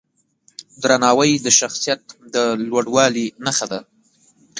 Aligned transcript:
درناوی 0.81 1.31
د 1.45 1.47
شخصیت 1.59 2.01
د 2.33 2.35
لوړوالي 2.69 3.25
نښه 3.45 3.65
ده. 3.71 3.79